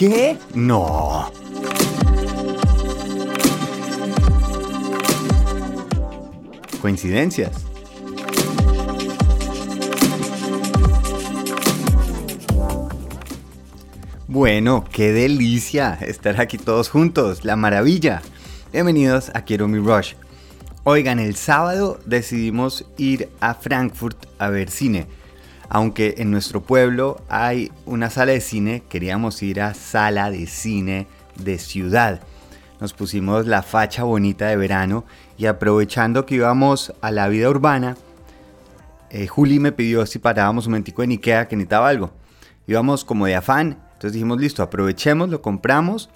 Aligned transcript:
¿Qué? 0.00 0.38
No. 0.54 1.30
Coincidencias. 6.80 7.66
Bueno, 14.26 14.86
qué 14.90 15.12
delicia 15.12 15.98
estar 16.00 16.40
aquí 16.40 16.56
todos 16.56 16.88
juntos, 16.88 17.44
la 17.44 17.56
maravilla. 17.56 18.22
Bienvenidos 18.72 19.30
a 19.34 19.42
Quiero 19.42 19.68
mi 19.68 19.80
Rush. 19.80 20.14
Oigan, 20.84 21.18
el 21.18 21.36
sábado 21.36 22.00
decidimos 22.06 22.86
ir 22.96 23.28
a 23.40 23.52
Frankfurt 23.52 24.24
a 24.38 24.48
ver 24.48 24.70
cine. 24.70 25.19
Aunque 25.72 26.16
en 26.18 26.32
nuestro 26.32 26.62
pueblo 26.62 27.22
hay 27.28 27.70
una 27.86 28.10
sala 28.10 28.32
de 28.32 28.40
cine, 28.40 28.82
queríamos 28.88 29.40
ir 29.40 29.60
a 29.60 29.72
sala 29.72 30.28
de 30.32 30.48
cine 30.48 31.06
de 31.36 31.58
ciudad. 31.58 32.20
Nos 32.80 32.92
pusimos 32.92 33.46
la 33.46 33.62
facha 33.62 34.02
bonita 34.02 34.48
de 34.48 34.56
verano 34.56 35.04
y 35.38 35.46
aprovechando 35.46 36.26
que 36.26 36.34
íbamos 36.34 36.92
a 37.00 37.12
la 37.12 37.28
vida 37.28 37.48
urbana, 37.48 37.96
eh, 39.10 39.28
Juli 39.28 39.60
me 39.60 39.70
pidió 39.70 40.06
si 40.06 40.18
parábamos 40.18 40.66
un 40.66 40.72
momentico 40.72 41.04
en 41.04 41.12
Ikea 41.12 41.46
que 41.46 41.54
necesitaba 41.54 41.88
algo. 41.88 42.10
Íbamos 42.66 43.04
como 43.04 43.26
de 43.26 43.36
afán, 43.36 43.78
entonces 43.92 44.14
dijimos 44.14 44.40
listo, 44.40 44.64
aprovechemos, 44.64 45.28
lo 45.28 45.40
compramos 45.40 46.10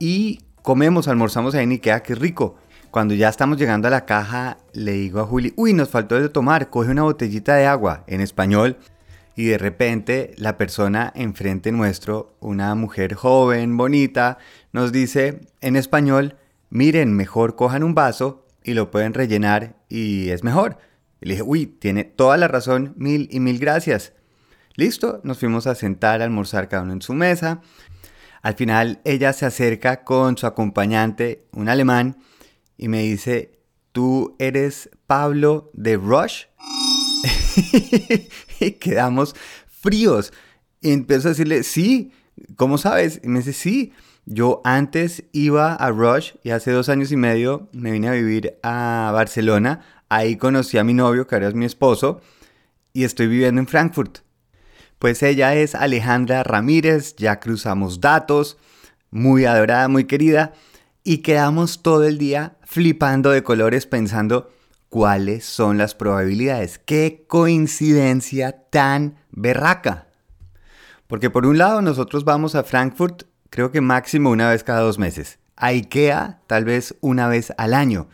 y 0.00 0.40
comemos, 0.62 1.06
almorzamos 1.06 1.54
ahí 1.54 1.62
en 1.62 1.70
Ikea, 1.70 2.02
que 2.02 2.16
rico. 2.16 2.56
Cuando 2.90 3.14
ya 3.14 3.28
estamos 3.28 3.56
llegando 3.56 3.86
a 3.86 3.90
la 3.92 4.04
caja, 4.04 4.56
le 4.72 4.92
digo 4.92 5.20
a 5.20 5.26
Juli, 5.26 5.52
uy, 5.56 5.74
nos 5.74 5.90
faltó 5.90 6.20
de 6.20 6.28
tomar, 6.28 6.70
coge 6.70 6.90
una 6.90 7.02
botellita 7.02 7.54
de 7.54 7.66
agua 7.66 8.02
en 8.08 8.20
español. 8.20 8.76
Y 9.36 9.44
de 9.44 9.58
repente 9.58 10.32
la 10.38 10.56
persona 10.56 11.12
enfrente 11.14 11.70
nuestro, 11.70 12.36
una 12.40 12.74
mujer 12.74 13.14
joven, 13.14 13.76
bonita, 13.76 14.38
nos 14.72 14.92
dice 14.92 15.42
en 15.60 15.76
español, 15.76 16.36
miren, 16.70 17.12
mejor 17.12 17.54
cojan 17.54 17.84
un 17.84 17.94
vaso 17.94 18.46
y 18.64 18.72
lo 18.72 18.90
pueden 18.90 19.12
rellenar 19.12 19.76
y 19.90 20.30
es 20.30 20.42
mejor. 20.42 20.78
Y 21.20 21.26
le 21.26 21.34
dije, 21.34 21.42
uy, 21.46 21.66
tiene 21.66 22.04
toda 22.04 22.38
la 22.38 22.48
razón, 22.48 22.94
mil 22.96 23.28
y 23.30 23.40
mil 23.40 23.58
gracias. 23.58 24.14
Listo, 24.74 25.20
nos 25.22 25.38
fuimos 25.38 25.66
a 25.66 25.74
sentar 25.74 26.22
a 26.22 26.24
almorzar 26.24 26.68
cada 26.68 26.82
uno 26.82 26.94
en 26.94 27.02
su 27.02 27.12
mesa. 27.12 27.60
Al 28.42 28.54
final 28.54 29.00
ella 29.04 29.32
se 29.34 29.44
acerca 29.44 30.04
con 30.04 30.38
su 30.38 30.46
acompañante, 30.46 31.46
un 31.52 31.68
alemán, 31.68 32.18
y 32.78 32.88
me 32.88 33.02
dice, 33.02 33.58
¿tú 33.92 34.34
eres 34.38 34.90
Pablo 35.06 35.70
de 35.74 35.96
Rush? 35.96 36.44
Y 38.60 38.70
quedamos 38.80 39.34
fríos. 39.66 40.32
Y 40.80 40.92
empiezo 40.92 41.28
a 41.28 41.30
decirle, 41.30 41.62
sí, 41.62 42.12
¿cómo 42.56 42.78
sabes? 42.78 43.20
Y 43.22 43.28
me 43.28 43.38
dice, 43.38 43.52
sí, 43.52 43.92
yo 44.24 44.60
antes 44.64 45.24
iba 45.32 45.74
a 45.74 45.90
Rush 45.90 46.32
y 46.42 46.50
hace 46.50 46.72
dos 46.72 46.88
años 46.88 47.12
y 47.12 47.16
medio 47.16 47.68
me 47.72 47.92
vine 47.92 48.08
a 48.08 48.12
vivir 48.12 48.58
a 48.62 49.10
Barcelona. 49.14 49.80
Ahí 50.08 50.36
conocí 50.36 50.78
a 50.78 50.84
mi 50.84 50.94
novio, 50.94 51.26
que 51.26 51.34
ahora 51.34 51.48
es 51.48 51.54
mi 51.54 51.64
esposo, 51.64 52.20
y 52.92 53.04
estoy 53.04 53.28
viviendo 53.28 53.60
en 53.60 53.66
Frankfurt. 53.66 54.18
Pues 54.98 55.22
ella 55.22 55.54
es 55.54 55.74
Alejandra 55.74 56.42
Ramírez, 56.42 57.16
ya 57.16 57.38
cruzamos 57.38 58.00
datos, 58.00 58.56
muy 59.10 59.44
adorada, 59.44 59.88
muy 59.88 60.04
querida, 60.04 60.54
y 61.04 61.18
quedamos 61.18 61.82
todo 61.82 62.04
el 62.04 62.18
día 62.18 62.56
flipando 62.64 63.30
de 63.30 63.42
colores 63.42 63.86
pensando 63.86 64.50
cuáles 64.88 65.44
son 65.44 65.78
las 65.78 65.94
probabilidades. 65.94 66.78
¡Qué 66.78 67.24
coincidencia 67.26 68.52
tan 68.70 69.16
berraca! 69.30 70.08
Porque 71.06 71.30
por 71.30 71.46
un 71.46 71.58
lado 71.58 71.82
nosotros 71.82 72.24
vamos 72.24 72.54
a 72.54 72.64
Frankfurt 72.64 73.24
creo 73.50 73.70
que 73.70 73.80
máximo 73.80 74.30
una 74.30 74.50
vez 74.50 74.64
cada 74.64 74.80
dos 74.80 74.98
meses. 74.98 75.38
A 75.56 75.68
IKEA 75.68 76.40
tal 76.46 76.64
vez 76.64 76.96
una 77.00 77.28
vez 77.28 77.52
al 77.56 77.74
año. 77.74 78.08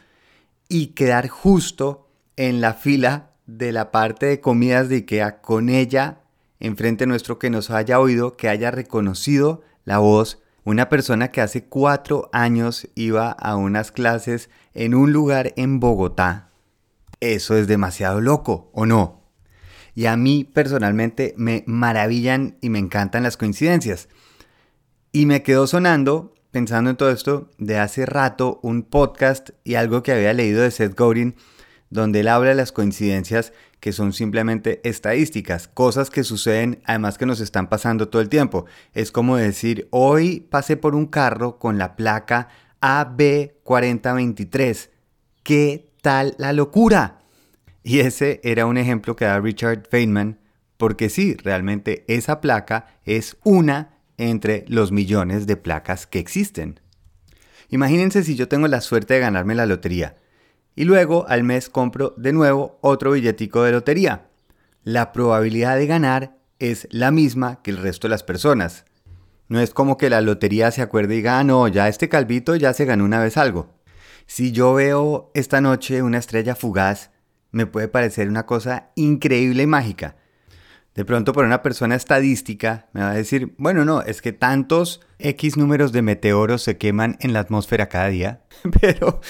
Y 0.69 0.88
quedar 0.88 1.28
justo 1.28 2.08
en 2.36 2.60
la 2.60 2.75
fila 2.75 3.30
de 3.46 3.72
la 3.72 3.91
parte 3.91 4.26
de 4.26 4.41
comidas 4.41 4.88
de 4.88 4.96
IKEA 4.96 5.41
con 5.41 5.69
ella 5.69 6.19
enfrente 6.62 7.06
nuestro 7.06 7.41
que 7.41 7.50
nos 7.50 7.70
haya 7.70 7.98
oído, 7.98 8.36
que 8.36 8.48
haya 8.48 8.70
reconocido 8.70 9.62
la 9.84 9.98
voz 9.98 10.38
una 10.64 10.88
persona 10.88 11.28
que 11.28 11.41
hace 11.41 11.64
cuatro 11.64 12.30
años 12.32 12.86
iba 12.94 13.32
a 13.32 13.56
unas 13.56 13.91
clases 13.91 14.48
en 14.75 14.94
un 14.94 15.12
lugar 15.12 15.52
en 15.56 15.80
Bogotá. 15.80 16.51
Eso 17.22 17.56
es 17.56 17.66
demasiado 17.68 18.20
loco, 18.20 18.70
¿o 18.74 18.84
no? 18.84 19.22
Y 19.94 20.06
a 20.06 20.16
mí 20.16 20.42
personalmente 20.42 21.34
me 21.36 21.62
maravillan 21.68 22.56
y 22.60 22.68
me 22.68 22.80
encantan 22.80 23.22
las 23.22 23.36
coincidencias. 23.36 24.08
Y 25.12 25.26
me 25.26 25.44
quedó 25.44 25.68
sonando, 25.68 26.34
pensando 26.50 26.90
en 26.90 26.96
todo 26.96 27.12
esto, 27.12 27.48
de 27.58 27.78
hace 27.78 28.06
rato 28.06 28.58
un 28.64 28.82
podcast 28.82 29.50
y 29.62 29.76
algo 29.76 30.02
que 30.02 30.10
había 30.10 30.32
leído 30.32 30.62
de 30.62 30.72
Seth 30.72 30.98
Godin, 30.98 31.36
donde 31.90 32.18
él 32.20 32.28
habla 32.28 32.48
de 32.48 32.56
las 32.56 32.72
coincidencias 32.72 33.52
que 33.78 33.92
son 33.92 34.12
simplemente 34.12 34.80
estadísticas, 34.82 35.68
cosas 35.68 36.10
que 36.10 36.24
suceden 36.24 36.82
además 36.86 37.18
que 37.18 37.26
nos 37.26 37.38
están 37.38 37.68
pasando 37.68 38.08
todo 38.08 38.20
el 38.20 38.30
tiempo. 38.30 38.66
Es 38.94 39.12
como 39.12 39.36
decir, 39.36 39.86
hoy 39.92 40.40
pasé 40.40 40.76
por 40.76 40.96
un 40.96 41.06
carro 41.06 41.60
con 41.60 41.78
la 41.78 41.94
placa 41.94 42.48
AB4023. 42.80 44.88
¿Qué 45.44 45.91
tal 46.02 46.34
la 46.36 46.52
locura? 46.52 47.20
Y 47.82 48.00
ese 48.00 48.40
era 48.44 48.66
un 48.66 48.76
ejemplo 48.76 49.16
que 49.16 49.24
da 49.24 49.40
Richard 49.40 49.88
Feynman, 49.88 50.38
porque 50.76 51.08
sí, 51.08 51.34
realmente 51.42 52.04
esa 52.08 52.40
placa 52.40 52.86
es 53.04 53.36
una 53.44 53.98
entre 54.18 54.64
los 54.68 54.92
millones 54.92 55.46
de 55.46 55.56
placas 55.56 56.06
que 56.06 56.18
existen. 56.18 56.80
Imagínense 57.70 58.22
si 58.22 58.36
yo 58.36 58.48
tengo 58.48 58.68
la 58.68 58.82
suerte 58.82 59.14
de 59.14 59.20
ganarme 59.20 59.54
la 59.54 59.64
lotería 59.64 60.16
y 60.74 60.84
luego 60.84 61.26
al 61.28 61.44
mes 61.44 61.68
compro 61.68 62.14
de 62.16 62.32
nuevo 62.32 62.78
otro 62.80 63.12
billetico 63.12 63.62
de 63.62 63.72
lotería. 63.72 64.28
La 64.84 65.12
probabilidad 65.12 65.76
de 65.76 65.86
ganar 65.86 66.36
es 66.58 66.88
la 66.90 67.10
misma 67.10 67.62
que 67.62 67.70
el 67.70 67.78
resto 67.78 68.08
de 68.08 68.10
las 68.10 68.22
personas. 68.22 68.84
No 69.48 69.60
es 69.60 69.74
como 69.74 69.96
que 69.96 70.10
la 70.10 70.20
lotería 70.20 70.70
se 70.70 70.82
acuerde 70.82 71.14
y 71.14 71.16
diga, 71.19 71.38
ah, 71.38 71.44
no, 71.44 71.69
ya 71.69 71.88
este 71.88 72.08
calvito 72.08 72.56
ya 72.56 72.72
se 72.72 72.84
ganó 72.84 73.04
una 73.04 73.20
vez 73.20 73.36
algo. 73.36 73.74
Si 74.34 74.50
yo 74.50 74.72
veo 74.72 75.31
esta 75.34 75.60
noche 75.60 76.00
una 76.00 76.16
estrella 76.16 76.54
fugaz, 76.54 77.10
me 77.50 77.66
puede 77.66 77.88
parecer 77.88 78.31
una 78.31 78.47
cosa 78.47 78.91
increíble 78.94 79.65
y 79.65 79.66
mágica. 79.66 80.16
De 80.94 81.04
pronto 81.04 81.34
por 81.34 81.44
una 81.44 81.60
persona 81.60 81.97
estadística 81.97 82.88
me 82.94 83.03
va 83.03 83.10
a 83.10 83.15
decir, 83.15 83.53
bueno, 83.59 83.84
no, 83.84 84.00
es 84.00 84.22
que 84.22 84.32
tantos 84.32 85.03
X 85.19 85.59
números 85.59 85.93
de 85.93 86.00
meteoros 86.00 86.62
se 86.62 86.78
queman 86.78 87.19
en 87.20 87.34
la 87.34 87.41
atmósfera 87.41 87.91
cada 87.91 88.09
día. 88.09 88.41
Pero 88.81 89.20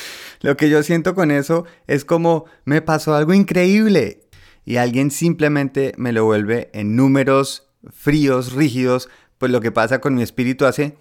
lo 0.41 0.57
que 0.57 0.71
yo 0.71 0.85
siento 0.85 1.17
con 1.17 1.33
eso 1.33 1.65
es 1.89 2.05
como 2.05 2.45
me 2.65 2.81
pasó 2.81 3.17
algo 3.17 3.35
increíble 3.35 4.29
y 4.65 4.77
alguien 4.77 5.11
simplemente 5.11 5.95
me 5.97 6.13
lo 6.13 6.27
vuelve 6.27 6.71
en 6.75 6.95
números 6.95 7.73
fríos, 7.91 8.53
rígidos, 8.53 9.09
pues 9.39 9.51
lo 9.51 9.61
que 9.61 9.73
pasa 9.73 10.01
con 10.01 10.15
mi 10.15 10.23
espíritu 10.23 10.65
hace... 10.65 10.97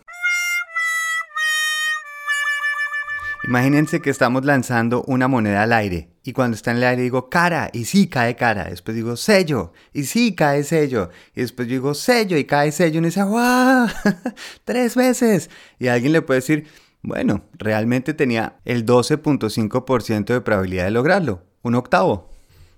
Imagínense 3.52 4.00
que 4.00 4.10
estamos 4.10 4.46
lanzando 4.46 5.04
una 5.08 5.28
moneda 5.28 5.64
al 5.64 5.74
aire 5.74 6.08
y 6.24 6.32
cuando 6.32 6.56
está 6.56 6.72
en 6.72 6.78
el 6.78 6.86
aire 6.86 7.02
digo 7.02 7.30
cara 7.30 7.70
y 7.74 7.84
sí 7.84 8.08
cae 8.08 8.38
cara, 8.38 8.64
después 8.70 8.96
digo 8.96 9.18
sello 9.18 9.74
y 9.92 10.06
sí 10.06 10.36
cae 10.36 10.64
sello 10.64 11.10
y 11.36 11.42
después 11.42 11.68
digo 11.68 11.94
sello 11.94 12.38
y 12.38 12.46
cae 12.46 12.72
sello 12.72 13.02
y 13.02 13.04
dice 13.04 13.22
¡guau! 13.24 13.90
tres 14.64 14.96
veces 14.96 15.50
y 15.80 15.90
alguien 15.90 16.14
le 16.14 16.22
puede 16.22 16.40
decir 16.40 16.66
bueno, 17.02 17.44
realmente 17.52 18.14
tenía 18.14 18.56
el 18.64 18.86
12.5% 18.86 20.28
de 20.28 20.40
probabilidad 20.40 20.86
de 20.86 20.92
lograrlo, 20.92 21.44
un 21.62 21.76
octavo, 21.76 22.30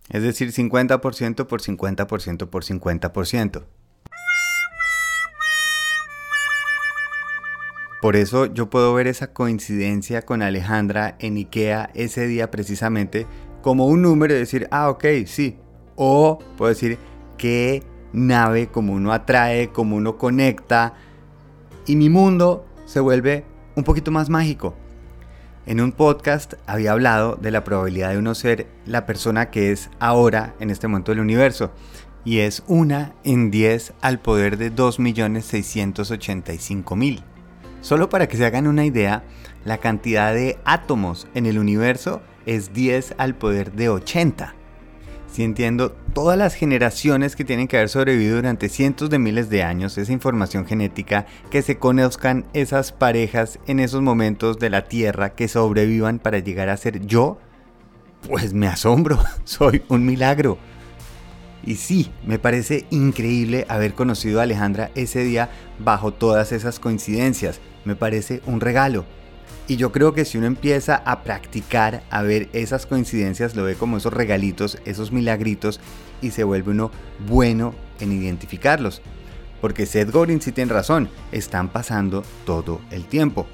es 0.09 0.23
decir 0.23 0.51
50% 0.51 1.45
por 1.45 1.61
50% 1.61 2.47
por 2.49 2.63
50%. 2.63 3.63
Por 8.03 8.15
eso 8.17 8.47
yo 8.47 8.69
puedo 8.69 8.93
ver 8.93 9.07
esa 9.07 9.31
coincidencia 9.31 10.23
con 10.23 10.41
Alejandra 10.41 11.15
en 11.19 11.37
Ikea 11.37 11.89
ese 11.93 12.27
día 12.27 12.51
precisamente 12.51 13.25
como 13.61 13.87
un 13.87 14.01
número 14.01 14.33
y 14.33 14.39
decir, 14.39 14.67
ah, 14.71 14.89
ok, 14.89 15.05
sí. 15.25 15.55
O 15.95 16.39
puedo 16.57 16.67
decir, 16.67 16.97
qué 17.37 17.81
nave, 18.11 18.67
como 18.67 18.91
uno 18.91 19.13
atrae, 19.13 19.69
como 19.69 19.95
uno 19.95 20.17
conecta. 20.17 20.95
Y 21.87 21.95
mi 21.95 22.09
mundo 22.09 22.65
se 22.83 22.99
vuelve 22.99 23.45
un 23.77 23.85
poquito 23.85 24.11
más 24.11 24.29
mágico. 24.29 24.75
En 25.65 25.79
un 25.79 25.93
podcast 25.93 26.55
había 26.67 26.91
hablado 26.91 27.37
de 27.37 27.51
la 27.51 27.63
probabilidad 27.63 28.09
de 28.09 28.17
uno 28.17 28.35
ser 28.35 28.67
la 28.85 29.05
persona 29.05 29.49
que 29.49 29.71
es 29.71 29.89
ahora 30.01 30.55
en 30.59 30.71
este 30.71 30.89
momento 30.89 31.13
del 31.13 31.21
universo. 31.21 31.71
Y 32.25 32.39
es 32.39 32.63
una 32.67 33.15
en 33.23 33.49
10 33.49 33.93
al 34.01 34.19
poder 34.19 34.57
de 34.57 34.75
2.685.000. 34.75 37.23
Solo 37.83 38.07
para 38.07 38.29
que 38.29 38.37
se 38.37 38.45
hagan 38.45 38.65
una 38.65 38.85
idea, 38.85 39.23
la 39.65 39.77
cantidad 39.77 40.33
de 40.33 40.57
átomos 40.63 41.27
en 41.33 41.45
el 41.45 41.59
universo 41.59 42.21
es 42.45 42.71
10 42.71 43.15
al 43.17 43.35
poder 43.35 43.73
de 43.73 43.89
80. 43.89 44.55
si 45.27 45.43
entiendo 45.43 45.91
todas 46.13 46.37
las 46.37 46.53
generaciones 46.53 47.35
que 47.35 47.43
tienen 47.43 47.67
que 47.67 47.75
haber 47.75 47.89
sobrevivido 47.89 48.35
durante 48.35 48.69
cientos 48.69 49.09
de 49.09 49.17
miles 49.19 49.49
de 49.49 49.63
años, 49.63 49.97
esa 49.97 50.13
información 50.13 50.65
genética, 50.65 51.25
que 51.49 51.63
se 51.63 51.77
conozcan 51.77 52.45
esas 52.53 52.91
parejas 52.91 53.59
en 53.65 53.79
esos 53.79 54.01
momentos 54.01 54.59
de 54.59 54.69
la 54.69 54.85
Tierra 54.85 55.33
que 55.33 55.47
sobrevivan 55.47 56.19
para 56.19 56.39
llegar 56.39 56.69
a 56.69 56.77
ser 56.77 57.05
yo, 57.05 57.39
pues 58.29 58.53
me 58.53 58.67
asombro, 58.67 59.19
soy 59.43 59.83
un 59.89 60.05
milagro. 60.05 60.57
Y 61.65 61.75
sí, 61.75 62.11
me 62.25 62.39
parece 62.39 62.85
increíble 62.91 63.65
haber 63.67 63.93
conocido 63.93 64.39
a 64.39 64.43
Alejandra 64.43 64.91
ese 64.95 65.23
día 65.23 65.49
bajo 65.79 66.13
todas 66.13 66.51
esas 66.51 66.79
coincidencias. 66.79 67.59
Me 67.85 67.95
parece 67.95 68.41
un 68.45 68.61
regalo. 68.61 69.05
Y 69.67 69.77
yo 69.77 69.91
creo 69.91 70.13
que 70.13 70.25
si 70.25 70.37
uno 70.37 70.47
empieza 70.47 70.95
a 70.95 71.23
practicar, 71.23 72.03
a 72.09 72.21
ver 72.21 72.49
esas 72.53 72.85
coincidencias, 72.85 73.55
lo 73.55 73.63
ve 73.63 73.75
como 73.75 73.97
esos 73.97 74.13
regalitos, 74.13 74.77
esos 74.85 75.11
milagritos, 75.11 75.79
y 76.21 76.31
se 76.31 76.43
vuelve 76.43 76.71
uno 76.71 76.91
bueno 77.27 77.73
en 77.99 78.11
identificarlos. 78.11 79.01
Porque 79.61 79.85
Seth 79.85 80.11
Godin 80.11 80.41
sí 80.41 80.51
tiene 80.51 80.73
razón, 80.73 81.09
están 81.31 81.69
pasando 81.69 82.23
todo 82.45 82.81
el 82.91 83.05
tiempo. 83.05 83.47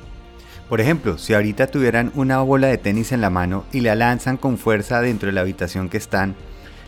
Por 0.67 0.81
ejemplo, 0.81 1.17
si 1.17 1.33
ahorita 1.33 1.67
tuvieran 1.67 2.11
una 2.15 2.41
bola 2.41 2.67
de 2.67 2.77
tenis 2.77 3.11
en 3.11 3.21
la 3.21 3.29
mano 3.29 3.65
y 3.71 3.81
la 3.81 3.95
lanzan 3.95 4.37
con 4.37 4.57
fuerza 4.57 5.01
dentro 5.01 5.27
de 5.27 5.33
la 5.33 5.41
habitación 5.41 5.89
que 5.89 5.97
están, 5.97 6.35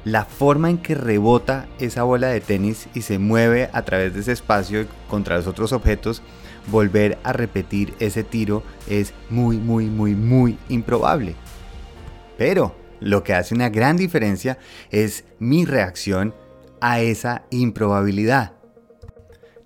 la 0.03 0.25
forma 0.25 0.69
en 0.69 0.77
que 0.77 0.95
rebota 0.95 1.67
esa 1.79 2.03
bola 2.03 2.27
de 2.27 2.41
tenis 2.41 2.87
y 2.93 3.01
se 3.01 3.19
mueve 3.19 3.69
a 3.73 3.83
través 3.83 4.13
de 4.13 4.21
ese 4.21 4.31
espacio 4.31 4.87
contra 5.07 5.37
los 5.37 5.47
otros 5.47 5.73
objetos, 5.73 6.21
volver 6.67 7.17
a 7.23 7.33
repetir 7.33 7.93
ese 7.99 8.23
tiro 8.23 8.63
es 8.87 9.13
muy, 9.29 9.57
muy, 9.57 9.85
muy, 9.85 10.15
muy 10.15 10.57
improbable. 10.69 11.35
Pero 12.37 12.75
lo 12.99 13.23
que 13.23 13.33
hace 13.33 13.55
una 13.55 13.69
gran 13.69 13.97
diferencia 13.97 14.57
es 14.89 15.25
mi 15.39 15.65
reacción 15.65 16.33
a 16.79 16.99
esa 16.99 17.45
improbabilidad. 17.49 18.53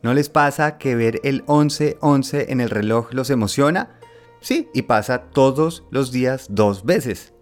¿No 0.02 0.14
les 0.14 0.30
pasa 0.30 0.78
que 0.78 0.96
ver 0.96 1.20
el 1.24 1.46
11-11 1.46 2.46
en 2.50 2.62
el 2.62 2.70
reloj 2.70 3.12
los 3.12 3.30
emociona? 3.30 4.00
Sí, 4.40 4.70
y 4.74 4.84
pasa 4.84 5.24
todos 5.32 5.84
los 5.90 6.12
días 6.12 6.48
dos 6.50 6.86
veces. 6.86 7.34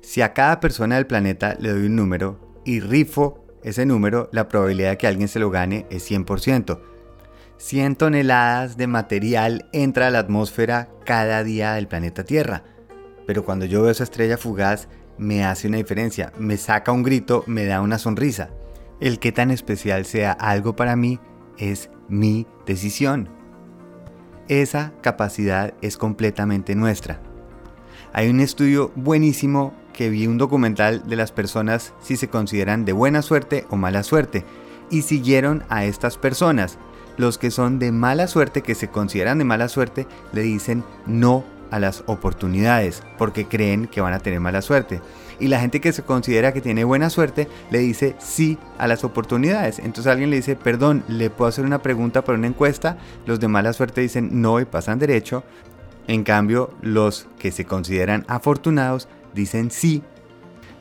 Si 0.00 0.20
a 0.20 0.32
cada 0.32 0.60
persona 0.60 0.96
del 0.96 1.06
planeta 1.06 1.56
le 1.58 1.70
doy 1.70 1.86
un 1.86 1.96
número 1.96 2.60
y 2.64 2.80
rifo 2.80 3.44
ese 3.64 3.86
número, 3.86 4.28
la 4.32 4.48
probabilidad 4.48 4.90
de 4.90 4.98
que 4.98 5.06
alguien 5.06 5.28
se 5.28 5.40
lo 5.40 5.50
gane 5.50 5.86
es 5.90 6.08
100%. 6.08 6.91
100 7.62 7.94
toneladas 7.94 8.76
de 8.76 8.88
material 8.88 9.68
entra 9.72 10.08
a 10.08 10.10
la 10.10 10.18
atmósfera 10.18 10.88
cada 11.04 11.44
día 11.44 11.74
del 11.74 11.86
planeta 11.86 12.24
Tierra. 12.24 12.64
Pero 13.24 13.44
cuando 13.44 13.66
yo 13.66 13.82
veo 13.82 13.92
esa 13.92 14.02
estrella 14.02 14.36
fugaz, 14.36 14.88
me 15.16 15.44
hace 15.44 15.68
una 15.68 15.76
diferencia, 15.76 16.32
me 16.36 16.56
saca 16.56 16.90
un 16.90 17.04
grito, 17.04 17.44
me 17.46 17.64
da 17.64 17.80
una 17.80 18.00
sonrisa. 18.00 18.50
El 18.98 19.20
que 19.20 19.30
tan 19.30 19.52
especial 19.52 20.06
sea 20.06 20.32
algo 20.32 20.74
para 20.74 20.96
mí 20.96 21.20
es 21.56 21.88
mi 22.08 22.48
decisión. 22.66 23.28
Esa 24.48 24.92
capacidad 25.00 25.72
es 25.82 25.96
completamente 25.96 26.74
nuestra. 26.74 27.20
Hay 28.12 28.28
un 28.28 28.40
estudio 28.40 28.90
buenísimo 28.96 29.72
que 29.92 30.10
vi 30.10 30.26
un 30.26 30.36
documental 30.36 31.08
de 31.08 31.14
las 31.14 31.30
personas 31.30 31.94
si 32.02 32.16
se 32.16 32.26
consideran 32.26 32.84
de 32.84 32.92
buena 32.92 33.22
suerte 33.22 33.66
o 33.70 33.76
mala 33.76 34.02
suerte 34.02 34.44
y 34.90 35.02
siguieron 35.02 35.62
a 35.68 35.84
estas 35.84 36.18
personas. 36.18 36.76
Los 37.16 37.38
que 37.38 37.50
son 37.50 37.78
de 37.78 37.92
mala 37.92 38.26
suerte, 38.26 38.62
que 38.62 38.74
se 38.74 38.88
consideran 38.88 39.38
de 39.38 39.44
mala 39.44 39.68
suerte, 39.68 40.06
le 40.32 40.42
dicen 40.42 40.84
no 41.06 41.44
a 41.70 41.78
las 41.78 42.04
oportunidades 42.06 43.02
porque 43.16 43.46
creen 43.46 43.86
que 43.86 44.02
van 44.02 44.12
a 44.12 44.20
tener 44.20 44.40
mala 44.40 44.62
suerte. 44.62 45.00
Y 45.40 45.48
la 45.48 45.58
gente 45.58 45.80
que 45.80 45.92
se 45.92 46.02
considera 46.02 46.52
que 46.52 46.60
tiene 46.60 46.84
buena 46.84 47.10
suerte 47.10 47.48
le 47.70 47.78
dice 47.78 48.14
sí 48.18 48.58
a 48.78 48.86
las 48.86 49.04
oportunidades. 49.04 49.78
Entonces 49.78 50.06
alguien 50.06 50.30
le 50.30 50.36
dice, 50.36 50.54
perdón, 50.54 51.02
¿le 51.08 51.30
puedo 51.30 51.48
hacer 51.48 51.64
una 51.64 51.82
pregunta 51.82 52.22
para 52.22 52.38
una 52.38 52.46
encuesta? 52.46 52.98
Los 53.26 53.40
de 53.40 53.48
mala 53.48 53.72
suerte 53.72 54.02
dicen 54.02 54.42
no 54.42 54.60
y 54.60 54.66
pasan 54.66 54.98
derecho. 54.98 55.44
En 56.06 56.24
cambio, 56.24 56.70
los 56.82 57.26
que 57.38 57.50
se 57.50 57.64
consideran 57.64 58.24
afortunados 58.28 59.08
dicen 59.34 59.70
sí, 59.70 60.02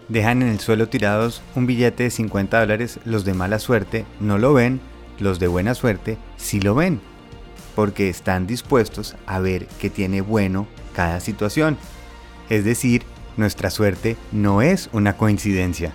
dejan 0.10 0.42
en 0.42 0.50
el 0.50 0.60
suelo 0.60 0.90
tirados 0.90 1.42
un 1.56 1.68
billete 1.68 2.04
de 2.04 2.10
50 2.10 2.60
dólares, 2.60 3.00
los 3.06 3.24
de 3.24 3.34
mala 3.34 3.60
suerte 3.60 4.06
no 4.20 4.38
lo 4.38 4.54
ven, 4.54 4.82
los 5.22 5.40
de 5.40 5.48
buena 5.48 5.76
suerte 5.76 6.18
sí 6.36 6.60
lo 6.60 6.76
ven, 6.76 7.00
porque 7.76 8.10
están 8.10 8.48
dispuestos 8.48 9.16
a 9.28 9.40
ver 9.40 9.68
qué 9.80 9.90
tiene 9.90 10.22
bueno 10.22 10.68
cada 10.94 11.20
situación. 11.20 11.78
Es 12.50 12.66
decir, 12.66 13.04
nuestra 13.38 13.70
suerte 13.70 14.18
no 14.32 14.62
es 14.62 14.90
una 14.92 15.16
coincidencia. 15.16 15.94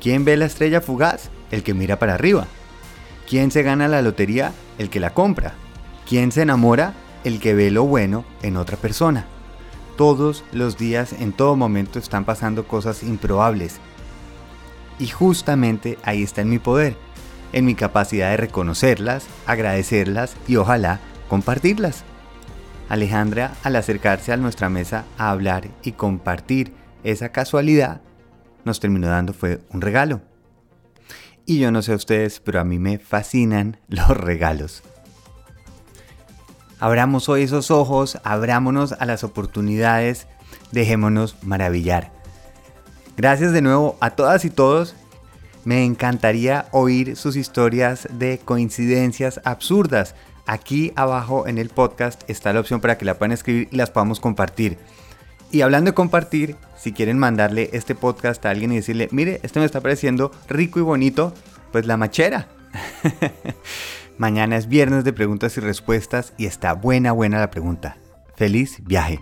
¿Quién 0.00 0.24
ve 0.24 0.36
la 0.36 0.46
estrella 0.46 0.80
fugaz? 0.80 1.28
El 1.50 1.62
que 1.62 1.74
mira 1.74 1.98
para 1.98 2.14
arriba. 2.14 2.46
¿Quién 3.28 3.50
se 3.50 3.62
gana 3.62 3.88
la 3.88 4.00
lotería? 4.00 4.52
El 4.78 4.88
que 4.88 5.00
la 5.00 5.12
compra. 5.12 5.54
¿Quién 6.08 6.32
se 6.32 6.42
enamora? 6.42 6.94
El 7.24 7.40
que 7.40 7.52
ve 7.52 7.70
lo 7.70 7.84
bueno 7.84 8.24
en 8.42 8.56
otra 8.56 8.76
persona. 8.76 9.26
Todos 9.96 10.44
los 10.52 10.78
días, 10.78 11.12
en 11.12 11.32
todo 11.32 11.56
momento, 11.56 11.98
están 11.98 12.24
pasando 12.24 12.68
cosas 12.68 13.02
improbables. 13.02 13.80
Y 15.00 15.08
justamente 15.08 15.98
ahí 16.04 16.22
está 16.22 16.42
en 16.42 16.50
mi 16.50 16.58
poder, 16.58 16.96
en 17.52 17.64
mi 17.64 17.74
capacidad 17.74 18.30
de 18.30 18.36
reconocerlas, 18.36 19.26
agradecerlas 19.46 20.36
y 20.46 20.56
ojalá 20.56 21.00
compartirlas. 21.28 22.04
Alejandra, 22.88 23.52
al 23.62 23.76
acercarse 23.76 24.32
a 24.32 24.36
nuestra 24.36 24.68
mesa 24.68 25.04
a 25.18 25.30
hablar 25.30 25.68
y 25.82 25.92
compartir 25.92 26.72
esa 27.04 27.30
casualidad, 27.30 28.00
nos 28.64 28.80
terminó 28.80 29.08
dando 29.08 29.32
fue 29.32 29.60
un 29.70 29.80
regalo. 29.80 30.20
Y 31.44 31.58
yo 31.58 31.70
no 31.70 31.82
sé 31.82 31.94
ustedes, 31.94 32.40
pero 32.40 32.60
a 32.60 32.64
mí 32.64 32.78
me 32.78 32.98
fascinan 32.98 33.78
los 33.88 34.08
regalos. 34.08 34.82
Abramos 36.80 37.28
hoy 37.28 37.42
esos 37.42 37.70
ojos, 37.70 38.20
abrámonos 38.22 38.92
a 38.92 39.04
las 39.04 39.24
oportunidades, 39.24 40.28
dejémonos 40.70 41.36
maravillar. 41.42 42.12
Gracias 43.16 43.52
de 43.52 43.62
nuevo 43.62 43.96
a 44.00 44.10
todas 44.10 44.44
y 44.44 44.50
todos. 44.50 44.94
Me 45.68 45.84
encantaría 45.84 46.64
oír 46.70 47.14
sus 47.14 47.36
historias 47.36 48.08
de 48.10 48.40
coincidencias 48.42 49.38
absurdas. 49.44 50.14
Aquí 50.46 50.94
abajo 50.96 51.46
en 51.46 51.58
el 51.58 51.68
podcast 51.68 52.22
está 52.26 52.54
la 52.54 52.60
opción 52.60 52.80
para 52.80 52.96
que 52.96 53.04
la 53.04 53.18
puedan 53.18 53.32
escribir 53.32 53.68
y 53.70 53.76
las 53.76 53.90
podamos 53.90 54.18
compartir. 54.18 54.78
Y 55.50 55.60
hablando 55.60 55.90
de 55.90 55.94
compartir, 55.94 56.56
si 56.78 56.94
quieren 56.94 57.18
mandarle 57.18 57.68
este 57.74 57.94
podcast 57.94 58.46
a 58.46 58.50
alguien 58.50 58.72
y 58.72 58.76
decirle, 58.76 59.10
mire, 59.10 59.40
esto 59.42 59.60
me 59.60 59.66
está 59.66 59.82
pareciendo 59.82 60.32
rico 60.48 60.78
y 60.78 60.82
bonito, 60.84 61.34
pues 61.70 61.84
la 61.84 61.98
machera. 61.98 62.48
Mañana 64.16 64.56
es 64.56 64.68
viernes 64.68 65.04
de 65.04 65.12
preguntas 65.12 65.58
y 65.58 65.60
respuestas 65.60 66.32
y 66.38 66.46
está 66.46 66.72
buena, 66.72 67.12
buena 67.12 67.40
la 67.40 67.50
pregunta. 67.50 67.98
Feliz 68.36 68.78
viaje. 68.86 69.18